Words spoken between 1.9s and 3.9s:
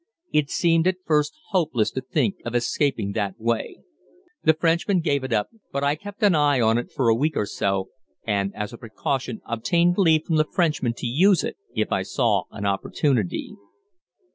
to think of escaping that way.